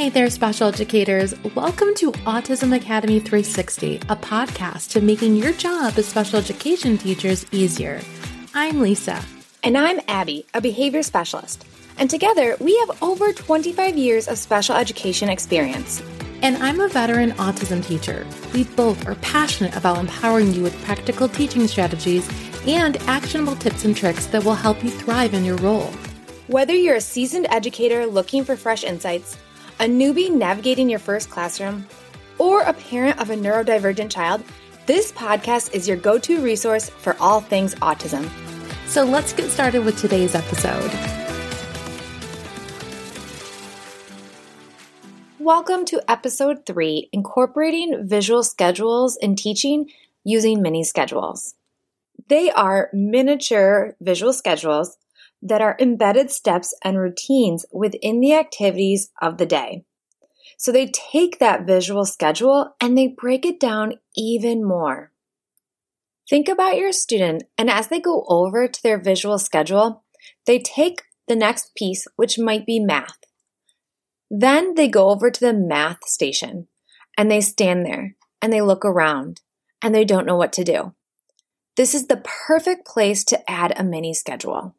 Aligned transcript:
Hey 0.00 0.08
there, 0.08 0.30
special 0.30 0.68
educators. 0.68 1.34
Welcome 1.54 1.94
to 1.96 2.10
Autism 2.24 2.74
Academy 2.74 3.20
360, 3.20 3.96
a 3.96 4.16
podcast 4.16 4.92
to 4.92 5.02
making 5.02 5.36
your 5.36 5.52
job 5.52 5.92
as 5.98 6.08
special 6.08 6.38
education 6.38 6.96
teachers 6.96 7.44
easier. 7.52 8.00
I'm 8.54 8.80
Lisa. 8.80 9.22
And 9.62 9.76
I'm 9.76 10.00
Abby, 10.08 10.46
a 10.54 10.62
behavior 10.62 11.02
specialist. 11.02 11.66
And 11.98 12.08
together, 12.08 12.56
we 12.60 12.78
have 12.78 13.02
over 13.02 13.34
25 13.34 13.98
years 13.98 14.26
of 14.26 14.38
special 14.38 14.74
education 14.74 15.28
experience. 15.28 16.02
And 16.40 16.56
I'm 16.62 16.80
a 16.80 16.88
veteran 16.88 17.32
autism 17.32 17.84
teacher. 17.84 18.26
We 18.54 18.64
both 18.64 19.06
are 19.06 19.16
passionate 19.16 19.76
about 19.76 19.98
empowering 19.98 20.54
you 20.54 20.62
with 20.62 20.82
practical 20.82 21.28
teaching 21.28 21.68
strategies 21.68 22.26
and 22.66 22.96
actionable 23.02 23.56
tips 23.56 23.84
and 23.84 23.94
tricks 23.94 24.24
that 24.28 24.44
will 24.44 24.54
help 24.54 24.82
you 24.82 24.88
thrive 24.88 25.34
in 25.34 25.44
your 25.44 25.58
role. 25.58 25.92
Whether 26.46 26.74
you're 26.74 26.96
a 26.96 27.02
seasoned 27.02 27.48
educator 27.50 28.06
looking 28.06 28.44
for 28.44 28.56
fresh 28.56 28.82
insights, 28.82 29.36
a 29.80 29.84
newbie 29.84 30.30
navigating 30.30 30.90
your 30.90 30.98
first 30.98 31.30
classroom, 31.30 31.86
or 32.36 32.60
a 32.60 32.72
parent 32.74 33.18
of 33.18 33.30
a 33.30 33.34
neurodivergent 33.34 34.10
child, 34.10 34.42
this 34.84 35.10
podcast 35.10 35.72
is 35.72 35.88
your 35.88 35.96
go 35.96 36.18
to 36.18 36.38
resource 36.42 36.90
for 36.90 37.16
all 37.18 37.40
things 37.40 37.74
autism. 37.76 38.28
So 38.86 39.04
let's 39.04 39.32
get 39.32 39.50
started 39.50 39.82
with 39.82 39.98
today's 39.98 40.34
episode. 40.34 40.90
Welcome 45.38 45.86
to 45.86 46.02
episode 46.10 46.66
three 46.66 47.08
Incorporating 47.14 48.06
Visual 48.06 48.42
Schedules 48.42 49.16
in 49.16 49.34
Teaching 49.34 49.88
Using 50.24 50.60
Mini 50.60 50.84
Schedules. 50.84 51.54
They 52.28 52.50
are 52.50 52.90
miniature 52.92 53.96
visual 53.98 54.34
schedules 54.34 54.98
that 55.42 55.60
are 55.60 55.76
embedded 55.80 56.30
steps 56.30 56.74
and 56.84 56.98
routines 56.98 57.64
within 57.72 58.20
the 58.20 58.34
activities 58.34 59.10
of 59.20 59.38
the 59.38 59.46
day. 59.46 59.84
So 60.58 60.72
they 60.72 60.86
take 60.86 61.38
that 61.38 61.66
visual 61.66 62.04
schedule 62.04 62.74
and 62.80 62.96
they 62.96 63.08
break 63.08 63.46
it 63.46 63.58
down 63.58 63.94
even 64.16 64.62
more. 64.62 65.12
Think 66.28 66.48
about 66.48 66.76
your 66.76 66.92
student, 66.92 67.44
and 67.58 67.68
as 67.68 67.88
they 67.88 67.98
go 67.98 68.24
over 68.28 68.68
to 68.68 68.82
their 68.82 69.00
visual 69.00 69.38
schedule, 69.38 70.04
they 70.46 70.58
take 70.58 71.02
the 71.26 71.34
next 71.34 71.74
piece, 71.74 72.06
which 72.16 72.38
might 72.38 72.66
be 72.66 72.78
math. 72.78 73.18
Then 74.30 74.74
they 74.74 74.86
go 74.86 75.10
over 75.10 75.30
to 75.30 75.40
the 75.40 75.52
math 75.52 76.04
station 76.04 76.68
and 77.18 77.30
they 77.30 77.40
stand 77.40 77.84
there 77.84 78.16
and 78.40 78.52
they 78.52 78.60
look 78.60 78.84
around 78.84 79.40
and 79.82 79.94
they 79.94 80.04
don't 80.04 80.26
know 80.26 80.36
what 80.36 80.52
to 80.52 80.64
do. 80.64 80.94
This 81.76 81.94
is 81.94 82.06
the 82.06 82.22
perfect 82.46 82.86
place 82.86 83.24
to 83.24 83.50
add 83.50 83.72
a 83.74 83.82
mini 83.82 84.14
schedule. 84.14 84.76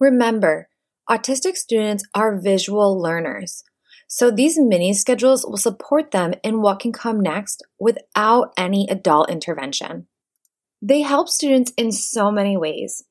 Remember, 0.00 0.68
autistic 1.08 1.56
students 1.56 2.04
are 2.14 2.40
visual 2.40 3.00
learners. 3.00 3.64
So 4.08 4.30
these 4.30 4.58
mini 4.58 4.92
schedules 4.92 5.44
will 5.46 5.56
support 5.56 6.10
them 6.10 6.34
in 6.42 6.60
what 6.60 6.80
can 6.80 6.92
come 6.92 7.20
next 7.20 7.62
without 7.80 8.52
any 8.58 8.86
adult 8.90 9.30
intervention. 9.30 10.06
They 10.82 11.00
help 11.00 11.28
students 11.28 11.72
in 11.76 11.92
so 11.92 12.30
many 12.30 12.56
ways. 12.56 13.04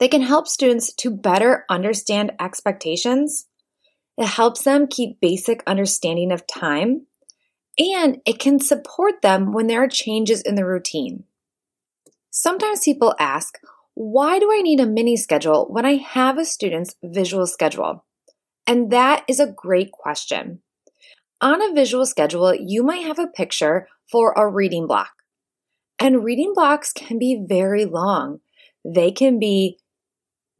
They 0.00 0.08
can 0.08 0.22
help 0.22 0.48
students 0.48 0.92
to 0.94 1.10
better 1.10 1.64
understand 1.68 2.32
expectations. 2.40 3.46
It 4.16 4.26
helps 4.26 4.62
them 4.62 4.88
keep 4.88 5.20
basic 5.20 5.62
understanding 5.66 6.32
of 6.32 6.46
time. 6.46 7.06
And 7.78 8.20
it 8.26 8.38
can 8.38 8.58
support 8.58 9.22
them 9.22 9.52
when 9.52 9.66
there 9.66 9.82
are 9.82 9.88
changes 9.88 10.42
in 10.42 10.54
the 10.54 10.66
routine. 10.66 11.24
Sometimes 12.30 12.84
people 12.84 13.14
ask, 13.18 13.58
why 13.94 14.38
do 14.38 14.50
I 14.52 14.62
need 14.62 14.80
a 14.80 14.86
mini 14.86 15.16
schedule 15.16 15.66
when 15.70 15.84
I 15.84 15.96
have 15.96 16.38
a 16.38 16.44
student's 16.44 16.94
visual 17.02 17.46
schedule? 17.46 18.04
And 18.66 18.90
that 18.90 19.24
is 19.28 19.40
a 19.40 19.52
great 19.52 19.92
question. 19.92 20.62
On 21.40 21.62
a 21.62 21.74
visual 21.74 22.06
schedule, 22.06 22.54
you 22.54 22.82
might 22.82 23.04
have 23.06 23.18
a 23.18 23.26
picture 23.26 23.88
for 24.10 24.32
a 24.32 24.46
reading 24.48 24.86
block. 24.86 25.10
And 25.98 26.24
reading 26.24 26.52
blocks 26.54 26.92
can 26.92 27.18
be 27.18 27.44
very 27.46 27.84
long. 27.84 28.40
They 28.84 29.10
can 29.10 29.38
be 29.38 29.78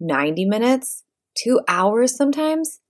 90 0.00 0.44
minutes, 0.46 1.04
two 1.36 1.60
hours 1.68 2.16
sometimes. 2.16 2.80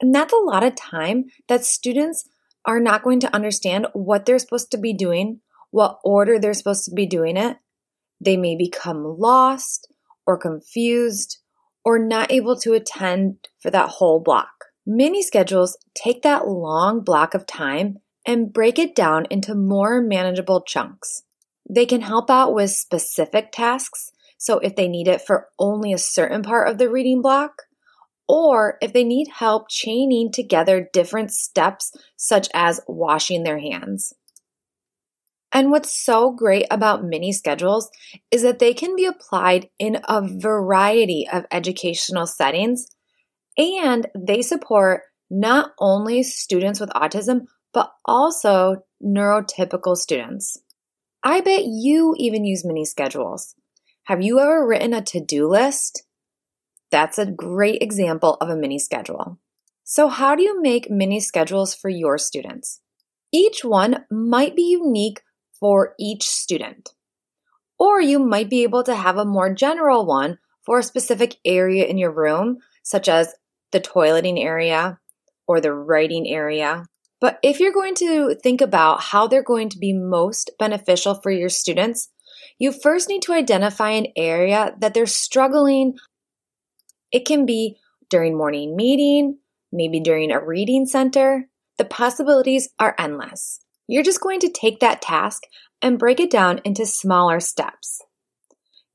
And 0.00 0.14
that's 0.14 0.32
a 0.32 0.36
lot 0.36 0.62
of 0.62 0.76
time 0.76 1.26
that 1.48 1.64
students 1.64 2.28
are 2.64 2.80
not 2.80 3.02
going 3.02 3.20
to 3.20 3.34
understand 3.34 3.86
what 3.94 4.26
they're 4.26 4.38
supposed 4.38 4.70
to 4.72 4.78
be 4.78 4.92
doing, 4.92 5.40
what 5.70 5.98
order 6.04 6.38
they're 6.38 6.54
supposed 6.54 6.84
to 6.84 6.92
be 6.92 7.06
doing 7.06 7.36
it, 7.36 7.56
they 8.20 8.36
may 8.36 8.56
become 8.56 9.04
lost 9.18 9.92
or 10.26 10.36
confused 10.36 11.38
or 11.84 11.98
not 11.98 12.30
able 12.30 12.58
to 12.60 12.74
attend 12.74 13.48
for 13.60 13.70
that 13.70 13.88
whole 13.88 14.20
block. 14.20 14.66
Mini 14.86 15.22
schedules 15.22 15.76
take 15.94 16.22
that 16.22 16.48
long 16.48 17.00
block 17.00 17.34
of 17.34 17.46
time 17.46 17.98
and 18.26 18.52
break 18.52 18.78
it 18.78 18.94
down 18.94 19.26
into 19.30 19.54
more 19.54 20.02
manageable 20.02 20.62
chunks. 20.62 21.22
They 21.68 21.86
can 21.86 22.00
help 22.00 22.30
out 22.30 22.54
with 22.54 22.70
specific 22.70 23.52
tasks, 23.52 24.10
so 24.38 24.58
if 24.58 24.76
they 24.76 24.88
need 24.88 25.08
it 25.08 25.20
for 25.20 25.48
only 25.58 25.92
a 25.92 25.98
certain 25.98 26.42
part 26.42 26.68
of 26.68 26.78
the 26.78 26.90
reading 26.90 27.20
block, 27.20 27.62
or 28.28 28.76
if 28.82 28.92
they 28.92 29.04
need 29.04 29.28
help 29.28 29.68
chaining 29.68 30.30
together 30.30 30.88
different 30.92 31.32
steps, 31.32 31.92
such 32.16 32.48
as 32.54 32.80
washing 32.86 33.42
their 33.42 33.58
hands. 33.58 34.12
And 35.52 35.70
what's 35.70 35.90
so 35.90 36.30
great 36.30 36.66
about 36.70 37.04
mini 37.04 37.32
schedules 37.32 37.90
is 38.30 38.42
that 38.42 38.58
they 38.58 38.74
can 38.74 38.94
be 38.96 39.06
applied 39.06 39.70
in 39.78 40.00
a 40.08 40.20
variety 40.26 41.26
of 41.32 41.46
educational 41.50 42.26
settings 42.26 42.86
and 43.56 44.06
they 44.14 44.42
support 44.42 45.02
not 45.30 45.72
only 45.78 46.22
students 46.22 46.80
with 46.80 46.90
autism, 46.90 47.46
but 47.72 47.92
also 48.04 48.76
neurotypical 49.02 49.96
students. 49.96 50.58
I 51.22 51.40
bet 51.40 51.64
you 51.64 52.14
even 52.18 52.44
use 52.44 52.64
mini 52.64 52.84
schedules. 52.84 53.54
Have 54.04 54.22
you 54.22 54.40
ever 54.40 54.66
written 54.66 54.94
a 54.94 55.02
to 55.02 55.20
do 55.20 55.48
list? 55.48 56.04
That's 56.90 57.18
a 57.18 57.30
great 57.30 57.82
example 57.82 58.36
of 58.40 58.48
a 58.48 58.56
mini 58.56 58.78
schedule. 58.78 59.38
So, 59.84 60.08
how 60.08 60.34
do 60.34 60.42
you 60.42 60.60
make 60.62 60.90
mini 60.90 61.20
schedules 61.20 61.74
for 61.74 61.88
your 61.88 62.18
students? 62.18 62.80
Each 63.32 63.64
one 63.64 64.06
might 64.10 64.56
be 64.56 64.62
unique 64.62 65.20
for 65.60 65.94
each 65.98 66.24
student. 66.24 66.90
Or 67.78 68.00
you 68.00 68.18
might 68.18 68.50
be 68.50 68.62
able 68.62 68.82
to 68.84 68.94
have 68.94 69.16
a 69.16 69.24
more 69.24 69.52
general 69.52 70.04
one 70.06 70.38
for 70.66 70.78
a 70.78 70.82
specific 70.82 71.36
area 71.44 71.84
in 71.86 71.96
your 71.98 72.10
room, 72.10 72.58
such 72.82 73.08
as 73.08 73.34
the 73.72 73.80
toileting 73.80 74.42
area 74.42 74.98
or 75.46 75.60
the 75.60 75.72
writing 75.72 76.28
area. 76.28 76.84
But 77.20 77.38
if 77.42 77.58
you're 77.58 77.72
going 77.72 77.94
to 77.96 78.36
think 78.42 78.60
about 78.60 79.02
how 79.02 79.26
they're 79.26 79.42
going 79.42 79.68
to 79.70 79.78
be 79.78 79.92
most 79.92 80.50
beneficial 80.58 81.14
for 81.14 81.30
your 81.30 81.48
students, 81.48 82.08
you 82.58 82.72
first 82.72 83.08
need 83.08 83.22
to 83.22 83.32
identify 83.32 83.90
an 83.90 84.08
area 84.16 84.74
that 84.78 84.94
they're 84.94 85.06
struggling. 85.06 85.96
It 87.10 87.24
can 87.24 87.46
be 87.46 87.78
during 88.10 88.36
morning 88.36 88.76
meeting, 88.76 89.38
maybe 89.72 90.00
during 90.00 90.30
a 90.30 90.44
reading 90.44 90.86
center. 90.86 91.48
The 91.78 91.84
possibilities 91.84 92.68
are 92.78 92.94
endless. 92.98 93.60
You're 93.88 94.04
just 94.04 94.20
going 94.20 94.38
to 94.40 94.50
take 94.50 94.80
that 94.80 95.00
task 95.00 95.44
and 95.80 95.98
break 95.98 96.20
it 96.20 96.30
down 96.30 96.60
into 96.62 96.84
smaller 96.84 97.40
steps. 97.40 98.02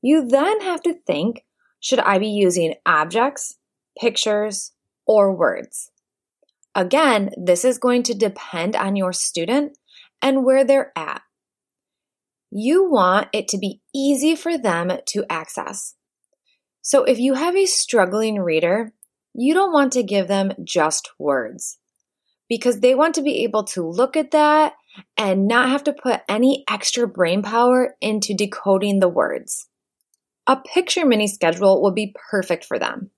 You 0.00 0.26
then 0.26 0.60
have 0.60 0.82
to 0.82 0.94
think 0.94 1.44
should 1.80 1.98
I 1.98 2.18
be 2.18 2.28
using 2.28 2.74
objects, 2.86 3.58
pictures, 4.00 4.72
or 5.06 5.34
words? 5.34 5.90
Again, 6.74 7.30
this 7.36 7.64
is 7.64 7.76
going 7.78 8.04
to 8.04 8.14
depend 8.14 8.74
on 8.76 8.96
your 8.96 9.12
student 9.12 9.76
and 10.22 10.44
where 10.44 10.64
they're 10.64 10.92
at. 10.96 11.22
You 12.50 12.88
want 12.88 13.28
it 13.32 13.48
to 13.48 13.58
be 13.58 13.80
easy 13.94 14.36
for 14.36 14.56
them 14.56 14.92
to 15.06 15.24
access. 15.28 15.94
So 16.80 17.04
if 17.04 17.18
you 17.18 17.34
have 17.34 17.56
a 17.56 17.66
struggling 17.66 18.38
reader, 18.38 18.92
you 19.34 19.52
don't 19.52 19.72
want 19.72 19.92
to 19.94 20.02
give 20.02 20.28
them 20.28 20.52
just 20.64 21.10
words 21.18 21.78
because 22.48 22.80
they 22.80 22.94
want 22.94 23.14
to 23.14 23.22
be 23.22 23.44
able 23.44 23.64
to 23.64 23.82
look 23.82 24.16
at 24.16 24.30
that 24.32 24.74
and 25.16 25.48
not 25.48 25.70
have 25.70 25.84
to 25.84 25.92
put 25.92 26.20
any 26.28 26.64
extra 26.68 27.06
brain 27.06 27.42
power 27.42 27.96
into 28.00 28.34
decoding 28.34 29.00
the 29.00 29.08
words. 29.08 29.68
A 30.46 30.56
picture 30.56 31.06
mini 31.06 31.26
schedule 31.26 31.80
will 31.80 31.92
be 31.92 32.14
perfect 32.30 32.64
for 32.64 32.78
them. 32.78 33.10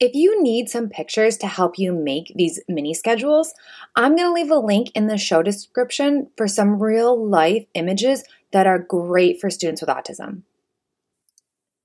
If 0.00 0.14
you 0.14 0.42
need 0.42 0.68
some 0.68 0.88
pictures 0.88 1.36
to 1.38 1.46
help 1.46 1.78
you 1.78 1.92
make 1.92 2.32
these 2.34 2.60
mini 2.68 2.94
schedules, 2.94 3.54
I'm 3.94 4.16
going 4.16 4.28
to 4.28 4.32
leave 4.32 4.50
a 4.50 4.58
link 4.58 4.88
in 4.94 5.06
the 5.06 5.16
show 5.16 5.42
description 5.42 6.30
for 6.36 6.48
some 6.48 6.82
real 6.82 7.28
life 7.28 7.64
images 7.74 8.24
that 8.52 8.66
are 8.66 8.78
great 8.78 9.40
for 9.40 9.50
students 9.50 9.80
with 9.80 9.88
autism. 9.88 10.42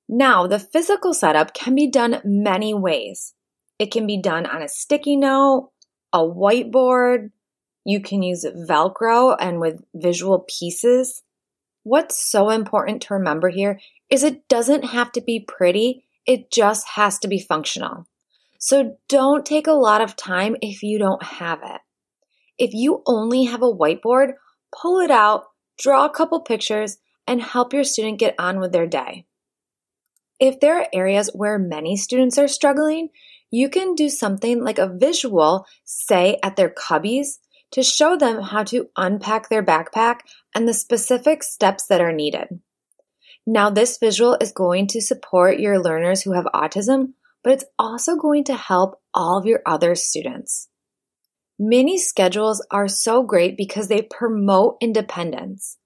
Now, 0.09 0.47
the 0.47 0.57
physical 0.57 1.13
setup 1.13 1.53
can 1.53 1.75
be 1.75 1.87
done 1.87 2.19
many 2.25 2.73
ways. 2.73 3.35
It 3.77 3.91
can 3.91 4.07
be 4.07 4.19
done 4.19 4.47
on 4.47 4.63
a 4.63 4.67
sticky 4.67 5.15
note, 5.15 5.71
a 6.13 6.19
whiteboard, 6.19 7.31
you 7.85 8.01
can 8.01 8.21
use 8.21 8.45
Velcro 8.45 9.35
and 9.39 9.59
with 9.59 9.81
visual 9.93 10.45
pieces. 10.47 11.23
What's 11.83 12.21
so 12.23 12.49
important 12.49 13.01
to 13.03 13.13
remember 13.13 13.49
here 13.49 13.79
is 14.09 14.23
it 14.23 14.47
doesn't 14.47 14.85
have 14.85 15.11
to 15.13 15.21
be 15.21 15.39
pretty, 15.39 16.05
it 16.25 16.51
just 16.51 16.89
has 16.89 17.19
to 17.19 17.27
be 17.27 17.39
functional. 17.39 18.05
So 18.59 18.97
don't 19.07 19.45
take 19.45 19.67
a 19.67 19.71
lot 19.71 20.01
of 20.01 20.15
time 20.15 20.55
if 20.61 20.83
you 20.83 20.99
don't 20.99 21.23
have 21.23 21.59
it. 21.63 21.81
If 22.57 22.73
you 22.73 23.01
only 23.05 23.45
have 23.45 23.61
a 23.61 23.73
whiteboard, 23.73 24.33
pull 24.75 24.99
it 24.99 25.09
out, 25.09 25.45
draw 25.77 26.05
a 26.05 26.13
couple 26.13 26.41
pictures, 26.41 26.97
and 27.25 27.41
help 27.41 27.73
your 27.73 27.85
student 27.85 28.19
get 28.19 28.35
on 28.37 28.59
with 28.59 28.73
their 28.73 28.87
day. 28.87 29.25
If 30.39 30.59
there 30.59 30.79
are 30.79 30.87
areas 30.93 31.29
where 31.33 31.57
many 31.57 31.95
students 31.95 32.37
are 32.37 32.47
struggling, 32.47 33.09
you 33.51 33.69
can 33.69 33.95
do 33.95 34.09
something 34.09 34.63
like 34.63 34.77
a 34.77 34.93
visual, 34.93 35.65
say 35.83 36.37
at 36.43 36.55
their 36.55 36.69
cubbies, 36.69 37.39
to 37.71 37.83
show 37.83 38.17
them 38.17 38.41
how 38.41 38.63
to 38.63 38.89
unpack 38.97 39.49
their 39.49 39.63
backpack 39.63 40.19
and 40.55 40.67
the 40.67 40.73
specific 40.73 41.43
steps 41.43 41.85
that 41.87 42.01
are 42.01 42.11
needed. 42.11 42.59
Now, 43.45 43.69
this 43.69 43.97
visual 43.97 44.37
is 44.39 44.51
going 44.51 44.87
to 44.87 45.01
support 45.01 45.59
your 45.59 45.81
learners 45.81 46.21
who 46.21 46.33
have 46.33 46.45
autism, 46.53 47.13
but 47.43 47.53
it's 47.53 47.65
also 47.77 48.15
going 48.15 48.43
to 48.45 48.55
help 48.55 49.01
all 49.13 49.37
of 49.37 49.45
your 49.45 49.61
other 49.65 49.95
students. 49.95 50.69
Mini 51.57 51.97
schedules 51.97 52.65
are 52.71 52.87
so 52.87 53.23
great 53.23 53.57
because 53.57 53.87
they 53.87 54.01
promote 54.01 54.77
independence. 54.81 55.77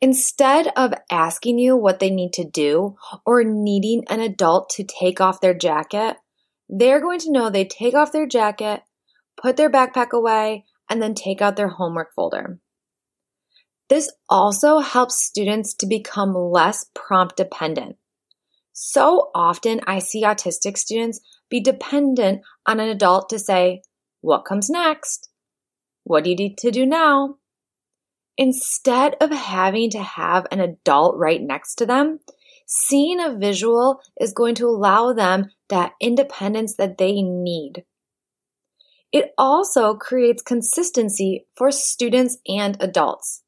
Instead 0.00 0.70
of 0.76 0.92
asking 1.10 1.58
you 1.58 1.76
what 1.76 1.98
they 1.98 2.10
need 2.10 2.32
to 2.34 2.44
do 2.44 2.96
or 3.26 3.42
needing 3.42 4.04
an 4.08 4.20
adult 4.20 4.70
to 4.70 4.84
take 4.84 5.20
off 5.20 5.40
their 5.40 5.54
jacket, 5.54 6.16
they're 6.68 7.00
going 7.00 7.20
to 7.20 7.32
know 7.32 7.50
they 7.50 7.64
take 7.64 7.94
off 7.94 8.12
their 8.12 8.26
jacket, 8.26 8.82
put 9.40 9.56
their 9.56 9.70
backpack 9.70 10.10
away, 10.10 10.64
and 10.88 11.02
then 11.02 11.14
take 11.14 11.40
out 11.40 11.56
their 11.56 11.68
homework 11.68 12.14
folder. 12.14 12.58
This 13.88 14.12
also 14.28 14.80
helps 14.80 15.16
students 15.16 15.72
to 15.74 15.86
become 15.86 16.34
less 16.34 16.86
prompt 16.94 17.36
dependent. 17.36 17.96
So 18.72 19.30
often 19.34 19.80
I 19.86 19.98
see 19.98 20.24
autistic 20.24 20.76
students 20.76 21.20
be 21.50 21.60
dependent 21.60 22.42
on 22.66 22.80
an 22.80 22.88
adult 22.88 23.30
to 23.30 23.38
say, 23.38 23.82
what 24.20 24.44
comes 24.44 24.68
next? 24.68 25.30
What 26.04 26.24
do 26.24 26.30
you 26.30 26.36
need 26.36 26.58
to 26.58 26.70
do 26.70 26.84
now? 26.84 27.36
Instead 28.36 29.16
of 29.20 29.30
having 29.30 29.90
to 29.90 30.02
have 30.02 30.46
an 30.52 30.60
adult 30.60 31.16
right 31.16 31.40
next 31.42 31.76
to 31.76 31.86
them, 31.86 32.20
seeing 32.68 33.18
a 33.18 33.36
visual 33.36 34.00
is 34.20 34.32
going 34.32 34.54
to 34.56 34.66
allow 34.66 35.12
them 35.12 35.50
that 35.68 35.94
independence 36.00 36.76
that 36.76 36.98
they 36.98 37.22
need. 37.22 37.84
It 39.10 39.32
also 39.38 39.94
creates 39.94 40.42
consistency 40.42 41.46
for 41.56 41.70
students 41.70 42.36
and 42.46 42.76
adults. 42.78 43.42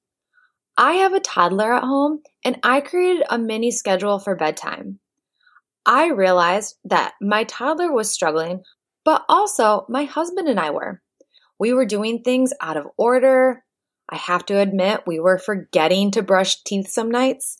I 0.77 0.95
have 0.95 1.13
a 1.13 1.21
toddler 1.21 1.75
at 1.75 1.85
home 1.85 2.23
and 2.45 2.59
I 2.63 2.81
created 2.81 3.25
a 3.29 3.39
mini 3.39 3.71
schedule 3.71 4.19
for 4.19 4.35
bedtime. 4.35 4.99
I 5.85 6.07
realized 6.07 6.77
that 6.85 7.13
my 7.21 7.45
toddler 7.45 7.93
was 7.93 8.11
struggling 8.11 8.63
but 9.05 9.25
also 9.29 9.87
my 9.89 10.05
husband 10.05 10.49
and 10.49 10.61
I 10.61 10.71
were. 10.71 11.03
We 11.59 11.73
were 11.73 11.87
doing 11.87 12.23
things 12.23 12.53
out 12.61 12.77
of 12.77 12.87
order. 12.97 13.65
I 14.09 14.17
have 14.17 14.45
to 14.47 14.59
admit, 14.59 15.07
we 15.07 15.21
were 15.21 15.39
forgetting 15.39 16.11
to 16.13 16.23
brush 16.23 16.63
teeth 16.63 16.89
some 16.89 17.11
nights. 17.11 17.60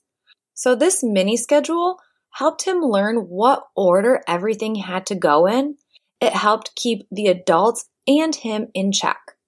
So, 0.61 0.75
this 0.75 1.03
mini 1.03 1.39
schedule 1.39 1.97
helped 2.33 2.67
him 2.67 2.83
learn 2.83 3.31
what 3.31 3.65
order 3.75 4.21
everything 4.29 4.75
had 4.75 5.07
to 5.07 5.15
go 5.15 5.47
in. 5.47 5.79
It 6.21 6.35
helped 6.35 6.77
keep 6.77 7.07
the 7.11 7.29
adults 7.29 7.89
and 8.07 8.35
him 8.35 8.69
in 8.75 8.93
check. 8.93 9.39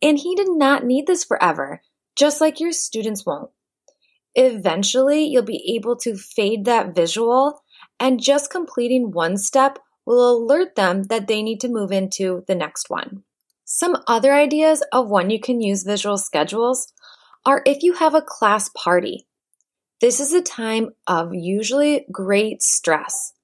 And 0.00 0.18
he 0.18 0.34
did 0.34 0.48
not 0.48 0.86
need 0.86 1.06
this 1.06 1.22
forever, 1.22 1.82
just 2.16 2.40
like 2.40 2.60
your 2.60 2.72
students 2.72 3.26
won't. 3.26 3.50
Eventually, 4.34 5.22
you'll 5.22 5.42
be 5.42 5.76
able 5.76 5.96
to 5.96 6.16
fade 6.16 6.64
that 6.64 6.94
visual, 6.94 7.60
and 8.00 8.18
just 8.18 8.50
completing 8.50 9.10
one 9.10 9.36
step 9.36 9.80
will 10.06 10.34
alert 10.34 10.76
them 10.76 11.02
that 11.10 11.26
they 11.26 11.42
need 11.42 11.60
to 11.60 11.68
move 11.68 11.92
into 11.92 12.42
the 12.48 12.54
next 12.54 12.88
one. 12.88 13.24
Some 13.66 13.98
other 14.06 14.32
ideas 14.32 14.82
of 14.92 15.10
when 15.10 15.28
you 15.28 15.38
can 15.38 15.60
use 15.60 15.82
visual 15.82 16.16
schedules 16.16 16.90
are 17.44 17.60
if 17.66 17.82
you 17.82 17.92
have 17.92 18.14
a 18.14 18.22
class 18.22 18.70
party. 18.70 19.26
This 20.02 20.18
is 20.18 20.32
a 20.32 20.42
time 20.42 20.90
of 21.06 21.32
usually 21.32 22.06
great 22.10 22.60
stress. 22.60 23.34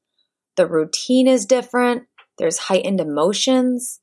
The 0.56 0.66
routine 0.66 1.28
is 1.28 1.46
different, 1.46 2.08
there's 2.36 2.58
heightened 2.58 3.00
emotions. 3.00 4.00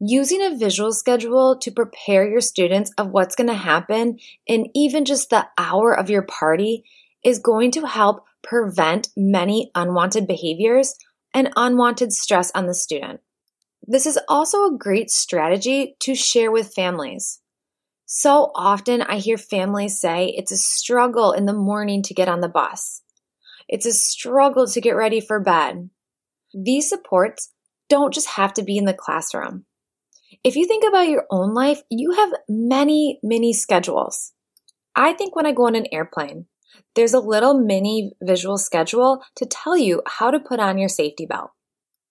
Using 0.00 0.40
a 0.40 0.56
visual 0.56 0.94
schedule 0.94 1.58
to 1.58 1.70
prepare 1.70 2.26
your 2.26 2.40
students 2.40 2.90
of 2.96 3.10
what's 3.10 3.36
going 3.36 3.48
to 3.48 3.54
happen 3.54 4.18
in 4.46 4.68
even 4.74 5.04
just 5.04 5.28
the 5.28 5.46
hour 5.58 5.92
of 5.92 6.08
your 6.08 6.22
party 6.22 6.84
is 7.22 7.38
going 7.38 7.70
to 7.72 7.86
help 7.86 8.24
prevent 8.42 9.10
many 9.14 9.70
unwanted 9.74 10.26
behaviors 10.26 10.94
and 11.34 11.52
unwanted 11.54 12.14
stress 12.14 12.50
on 12.54 12.64
the 12.64 12.72
student. 12.72 13.20
This 13.86 14.06
is 14.06 14.18
also 14.26 14.64
a 14.64 14.78
great 14.78 15.10
strategy 15.10 15.96
to 16.00 16.14
share 16.14 16.50
with 16.50 16.72
families. 16.72 17.40
So 18.16 18.52
often 18.54 19.02
I 19.02 19.16
hear 19.16 19.36
families 19.36 19.98
say 19.98 20.26
it's 20.26 20.52
a 20.52 20.56
struggle 20.56 21.32
in 21.32 21.46
the 21.46 21.52
morning 21.52 22.00
to 22.04 22.14
get 22.14 22.28
on 22.28 22.38
the 22.38 22.48
bus. 22.48 23.02
It's 23.68 23.86
a 23.86 23.92
struggle 23.92 24.68
to 24.68 24.80
get 24.80 24.94
ready 24.94 25.20
for 25.20 25.40
bed. 25.40 25.90
These 26.54 26.88
supports 26.88 27.50
don't 27.88 28.14
just 28.14 28.28
have 28.28 28.54
to 28.54 28.62
be 28.62 28.78
in 28.78 28.84
the 28.84 28.94
classroom. 28.94 29.64
If 30.44 30.54
you 30.54 30.68
think 30.68 30.84
about 30.86 31.08
your 31.08 31.24
own 31.28 31.54
life, 31.54 31.82
you 31.90 32.12
have 32.12 32.30
many 32.48 33.18
mini 33.24 33.52
schedules. 33.52 34.30
I 34.94 35.12
think 35.14 35.34
when 35.34 35.44
I 35.46 35.50
go 35.50 35.66
on 35.66 35.74
an 35.74 35.88
airplane, 35.90 36.46
there's 36.94 37.14
a 37.14 37.18
little 37.18 37.58
mini 37.58 38.12
visual 38.22 38.58
schedule 38.58 39.24
to 39.34 39.44
tell 39.44 39.76
you 39.76 40.02
how 40.06 40.30
to 40.30 40.38
put 40.38 40.60
on 40.60 40.78
your 40.78 40.88
safety 40.88 41.26
belt. 41.26 41.50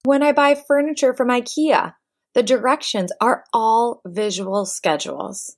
When 0.04 0.22
I 0.22 0.34
buy 0.34 0.56
furniture 0.56 1.14
from 1.14 1.30
IKEA, 1.30 1.94
the 2.34 2.44
directions 2.44 3.14
are 3.22 3.46
all 3.54 4.02
visual 4.06 4.66
schedules. 4.66 5.56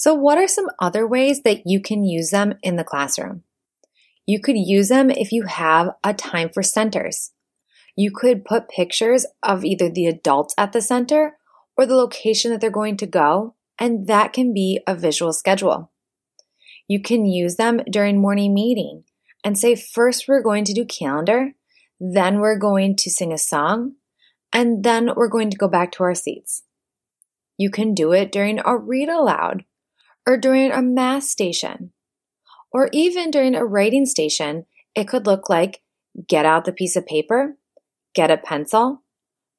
So, 0.00 0.14
what 0.14 0.38
are 0.38 0.46
some 0.46 0.68
other 0.78 1.08
ways 1.08 1.42
that 1.42 1.62
you 1.66 1.82
can 1.82 2.04
use 2.04 2.30
them 2.30 2.54
in 2.62 2.76
the 2.76 2.84
classroom? 2.84 3.42
You 4.26 4.40
could 4.40 4.56
use 4.56 4.90
them 4.90 5.10
if 5.10 5.32
you 5.32 5.46
have 5.46 5.88
a 6.04 6.14
time 6.14 6.50
for 6.50 6.62
centers. 6.62 7.32
You 7.96 8.12
could 8.14 8.44
put 8.44 8.68
pictures 8.68 9.26
of 9.42 9.64
either 9.64 9.90
the 9.90 10.06
adults 10.06 10.54
at 10.56 10.72
the 10.72 10.80
center 10.80 11.36
or 11.76 11.84
the 11.84 11.96
location 11.96 12.52
that 12.52 12.60
they're 12.60 12.70
going 12.70 12.96
to 12.98 13.08
go, 13.08 13.56
and 13.76 14.06
that 14.06 14.32
can 14.32 14.54
be 14.54 14.78
a 14.86 14.94
visual 14.94 15.32
schedule. 15.32 15.90
You 16.86 17.02
can 17.02 17.26
use 17.26 17.56
them 17.56 17.80
during 17.90 18.20
morning 18.20 18.54
meeting 18.54 19.02
and 19.42 19.58
say, 19.58 19.74
first 19.74 20.28
we're 20.28 20.44
going 20.44 20.62
to 20.66 20.72
do 20.72 20.84
calendar, 20.84 21.54
then 21.98 22.38
we're 22.38 22.56
going 22.56 22.94
to 22.98 23.10
sing 23.10 23.32
a 23.32 23.38
song, 23.38 23.96
and 24.52 24.84
then 24.84 25.10
we're 25.16 25.26
going 25.26 25.50
to 25.50 25.58
go 25.58 25.66
back 25.66 25.90
to 25.92 26.04
our 26.04 26.14
seats. 26.14 26.62
You 27.56 27.68
can 27.68 27.94
do 27.94 28.12
it 28.12 28.30
during 28.30 28.60
a 28.64 28.78
read 28.78 29.08
aloud 29.08 29.64
or 30.28 30.36
during 30.36 30.70
a 30.70 30.82
math 30.82 31.24
station 31.24 31.90
or 32.70 32.90
even 32.92 33.30
during 33.30 33.54
a 33.54 33.64
writing 33.64 34.04
station. 34.04 34.66
It 34.94 35.08
could 35.08 35.24
look 35.24 35.48
like 35.48 35.80
get 36.28 36.44
out 36.44 36.66
the 36.66 36.72
piece 36.72 36.96
of 36.96 37.06
paper, 37.06 37.56
get 38.14 38.30
a 38.30 38.36
pencil, 38.36 39.02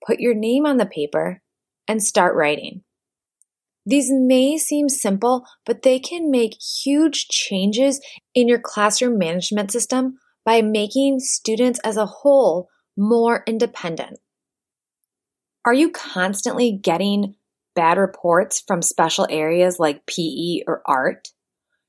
put 0.05 0.19
your 0.19 0.35
name 0.35 0.67
on 0.67 0.77
the 0.77 0.85
paper, 0.85 1.41
and 1.87 2.03
start 2.03 2.35
writing. 2.35 2.83
These 3.83 4.11
may 4.11 4.59
seem 4.59 4.89
simple, 4.89 5.43
but 5.65 5.81
they 5.81 5.97
can 5.97 6.29
make 6.29 6.61
huge 6.61 7.29
changes 7.29 7.99
in 8.35 8.47
your 8.47 8.59
classroom 8.59 9.17
management 9.17 9.71
system 9.71 10.19
by 10.45 10.61
making 10.61 11.21
students 11.21 11.79
as 11.83 11.97
a 11.97 12.05
whole 12.05 12.69
more 12.95 13.43
independent. 13.47 14.19
Are 15.65 15.73
you 15.73 15.89
constantly 15.89 16.71
getting 16.71 17.33
bad 17.79 17.97
reports 17.97 18.61
from 18.67 18.81
special 18.81 19.25
areas 19.29 19.79
like 19.79 20.05
PE 20.05 20.63
or 20.67 20.81
art? 20.85 21.29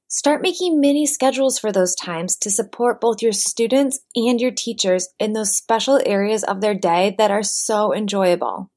Start 0.06 0.40
making 0.40 0.78
mini 0.78 1.04
schedules 1.04 1.58
for 1.58 1.72
those 1.72 1.96
times 1.96 2.36
to 2.36 2.48
support 2.48 3.00
both 3.00 3.20
your 3.20 3.32
students 3.32 3.98
and 4.14 4.40
your 4.40 4.52
teachers 4.52 5.08
in 5.18 5.32
those 5.32 5.56
special 5.56 6.00
areas 6.06 6.44
of 6.44 6.60
their 6.60 6.76
day 6.76 7.16
that 7.18 7.32
are 7.32 7.42
so 7.42 7.92
enjoyable. 7.92 8.70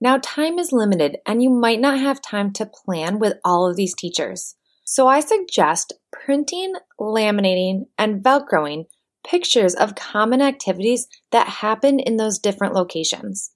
Now, 0.00 0.18
time 0.18 0.58
is 0.58 0.72
limited 0.72 1.18
and 1.24 1.40
you 1.40 1.50
might 1.50 1.78
not 1.78 2.00
have 2.00 2.20
time 2.20 2.52
to 2.54 2.66
plan 2.66 3.20
with 3.20 3.34
all 3.44 3.70
of 3.70 3.76
these 3.76 3.94
teachers. 3.94 4.56
So 4.82 5.06
I 5.06 5.20
suggest 5.20 5.92
printing, 6.10 6.74
laminating, 6.98 7.84
and 7.96 8.24
Velcroing 8.24 8.86
pictures 9.24 9.76
of 9.76 9.94
common 9.94 10.42
activities 10.42 11.06
that 11.30 11.46
happen 11.46 12.00
in 12.00 12.16
those 12.16 12.40
different 12.40 12.74
locations. 12.74 13.52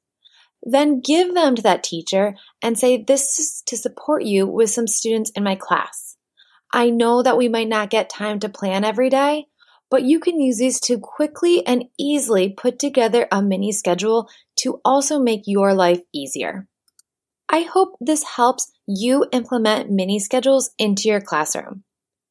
Then 0.65 1.01
give 1.01 1.35
them 1.35 1.55
to 1.55 1.63
that 1.63 1.85
teacher 1.85 2.35
and 2.63 2.79
say, 2.79 2.97
This 2.97 3.39
is 3.39 3.63
to 3.67 3.77
support 3.77 4.25
you 4.25 4.47
with 4.47 4.71
some 4.71 4.87
students 4.87 5.31
in 5.37 5.45
my 5.45 5.55
class. 5.55 6.17
I 6.73 6.91
know 6.91 7.23
that 7.23 7.37
we 7.37 7.49
might 7.49 7.69
not 7.69 7.91
get 7.91 8.09
time 8.09 8.41
to 8.41 8.49
plan 8.49 8.83
every 8.83 9.11
day, 9.11 9.47
but 9.91 10.03
you 10.03 10.19
can 10.19 10.41
use 10.41 10.59
these 10.59 10.81
to 10.81 10.99
quickly 10.99 11.65
and 11.67 11.85
easily 11.99 12.49
put 12.51 12.79
together 12.79 13.29
a 13.31 13.43
mini 13.43 13.71
schedule 13.71 14.29
to 14.57 14.81
also 14.85 15.21
make 15.21 15.43
your 15.47 15.75
life 15.75 16.01
easier. 16.13 16.67
I 17.49 17.63
hope 17.63 17.97
this 18.01 18.25
helps 18.25 18.73
you 18.87 19.27
implement 19.33 19.91
mini 19.91 20.19
schedules 20.19 20.71
into 20.79 21.09
your 21.09 21.21
classroom. 21.21 21.85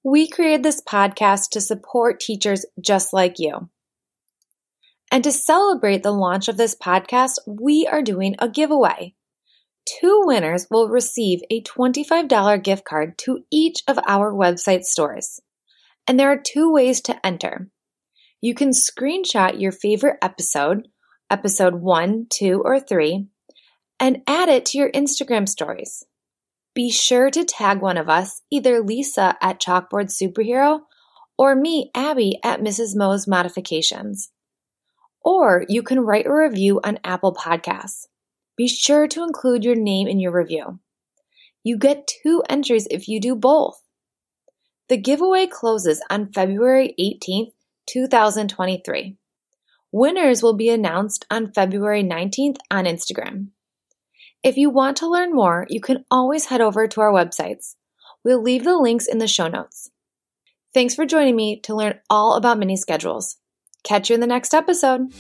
We 0.04 0.28
created 0.28 0.64
this 0.64 0.82
podcast 0.82 1.52
to 1.52 1.62
support 1.62 2.20
teachers 2.20 2.66
just 2.82 3.14
like 3.14 3.40
you. 3.40 3.70
And 5.14 5.24
to 5.26 5.32
celebrate 5.32 6.02
the 6.02 6.12
launch 6.12 6.48
of 6.48 6.58
this 6.58 6.74
podcast, 6.74 7.38
we 7.46 7.86
are 7.86 8.02
doing 8.02 8.36
a 8.40 8.50
giveaway. 8.50 9.14
Two 9.86 10.24
winners 10.26 10.66
will 10.72 10.90
receive 10.90 11.42
a 11.52 11.62
$25 11.62 12.64
gift 12.64 12.84
card 12.84 13.16
to 13.20 13.44
each 13.52 13.84
of 13.88 14.00
our 14.08 14.34
website 14.34 14.86
stores. 14.86 15.40
And 16.08 16.20
there 16.20 16.32
are 16.32 16.42
two 16.44 16.74
ways 16.74 17.00
to 17.02 17.24
enter. 17.24 17.70
You 18.42 18.56
can 18.56 18.72
screenshot 18.72 19.62
your 19.62 19.72
favorite 19.72 20.18
episode, 20.20 20.88
episode 21.30 21.76
one, 21.76 22.26
two, 22.32 22.64
or 22.66 22.80
three, 22.80 23.28
and 24.00 24.24
add 24.26 24.50
it 24.50 24.66
to 24.68 24.80
your 24.80 24.90
Instagram 24.94 25.48
stories. 25.48 26.04
Be 26.74 26.90
sure 26.90 27.30
to 27.30 27.46
tag 27.46 27.82
one 27.82 27.98
of 27.98 28.10
us, 28.10 28.42
either 28.50 28.82
Lisa 28.82 29.38
at 29.44 29.62
Chalkboard 29.62 30.10
Superhero 30.10 30.80
or 31.38 31.56
me, 31.56 31.92
Abby, 31.94 32.40
at 32.44 32.62
Mrs. 32.62 32.96
Moe's 32.96 33.28
Modifications. 33.28 34.32
Or 35.24 35.66
you 35.70 35.84
can 35.84 36.02
write 36.02 36.26
a 36.26 36.34
review 36.34 36.82
on 36.84 37.00
Apple 37.04 37.34
Podcasts. 37.34 38.08
Be 38.58 38.68
sure 38.68 39.08
to 39.08 39.24
include 39.24 39.64
your 39.64 39.76
name 39.76 40.08
in 40.08 40.20
your 40.20 40.32
review. 40.32 40.80
You 41.64 41.78
get 41.78 42.08
two 42.08 42.44
entries 42.50 42.88
if 42.92 43.08
you 43.08 43.22
do 43.22 43.36
both. 43.36 43.82
The 44.90 44.98
giveaway 44.98 45.48
closes 45.48 46.04
on 46.10 46.34
February 46.34 46.94
18th, 47.00 47.52
2023. 47.88 49.18
Winners 49.92 50.44
will 50.44 50.56
be 50.56 50.70
announced 50.70 51.26
on 51.32 51.54
February 51.54 52.04
19th 52.04 52.58
on 52.70 52.86
Instagram. 52.86 53.48
If 54.44 54.58
you 54.58 54.70
want 54.70 54.98
to 54.98 55.10
learn 55.10 55.34
more, 55.34 55.66
you 55.70 55.80
can 55.80 56.04
always 56.12 56.48
head 56.48 56.60
over 56.60 56.88
to 56.88 57.02
our 57.02 57.14
websites. 57.14 57.76
We'll 58.26 58.42
leave 58.42 58.66
the 58.66 58.78
links 58.78 59.08
in 59.08 59.20
the 59.20 59.28
show 59.28 59.48
notes. 59.48 59.90
Thanks 60.74 60.96
for 60.96 61.06
joining 61.06 61.36
me 61.36 61.62
to 61.62 61.76
learn 61.76 62.00
all 62.10 62.34
about 62.34 62.58
mini 62.58 62.76
schedules. 62.76 63.38
Catch 63.84 64.10
you 64.10 64.14
in 64.14 64.22
the 64.22 64.28
next 64.28 64.54
episode. 64.54 65.14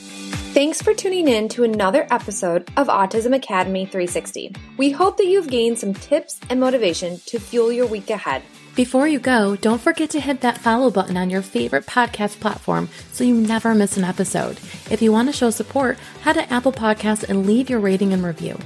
Thanks 0.53 0.82
for 0.82 0.93
tuning 0.93 1.27
in 1.27 1.50
to 1.50 1.63
another 1.63 2.08
episode 2.12 2.70
of 2.77 2.88
Autism 2.88 3.36
Academy 3.36 3.86
360. 3.86 4.55
We 4.77 4.91
hope 4.91 5.17
that 5.17 5.27
you've 5.27 5.50
gained 5.50 5.79
some 5.79 5.93
tips 5.93 6.39
and 6.50 6.60
motivation 6.60 7.20
to 7.25 7.39
fuel 7.39 7.72
your 7.72 7.88
week 7.88 8.10
ahead. 8.10 8.43
Before 8.75 9.08
you 9.08 9.20
go, 9.20 9.55
don't 9.55 9.82
forget 9.82 10.10
to 10.12 10.20
hit 10.20 10.41
that 10.41 10.58
follow 10.58 10.89
button 10.89 11.17
on 11.17 11.29
your 11.29 11.41
favorite 11.41 11.86
podcast 11.86 12.39
platform 12.39 12.89
so 13.12 13.24
you 13.24 13.36
never 13.36 13.75
miss 13.75 13.98
an 13.98 14.03
episode. 14.03 14.60
If 14.89 15.01
you 15.01 15.12
want 15.12 15.29
to 15.29 15.34
show 15.34 15.50
support, 15.50 15.98
head 16.22 16.34
to 16.34 16.51
Apple 16.51 16.72
Podcasts 16.72 17.27
and 17.27 17.46
leave 17.46 17.70
your 17.70 17.79
rating 17.79 18.13
and 18.13 18.24
review. 18.24 18.58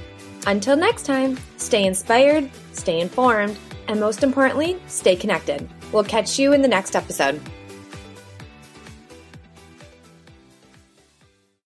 Until 0.46 0.76
next 0.76 1.04
time, 1.04 1.38
stay 1.56 1.84
inspired, 1.84 2.48
stay 2.72 3.00
informed, 3.00 3.58
and 3.88 3.98
most 3.98 4.22
importantly, 4.22 4.80
stay 4.86 5.16
connected. 5.16 5.68
We'll 5.92 6.04
catch 6.04 6.38
you 6.38 6.52
in 6.52 6.62
the 6.62 6.68
next 6.68 6.94
episode. 6.94 7.40